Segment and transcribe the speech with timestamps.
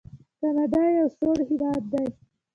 [0.39, 2.05] کاناډا یو سوړ هیواد دی.